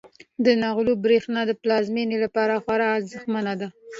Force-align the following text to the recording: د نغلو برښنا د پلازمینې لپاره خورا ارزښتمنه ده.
د 0.45 0.47
نغلو 0.63 0.93
برښنا 1.03 1.41
د 1.47 1.51
پلازمینې 1.61 2.17
لپاره 2.23 2.53
خورا 2.63 2.87
ارزښتمنه 2.97 3.53
ده. 3.59 3.67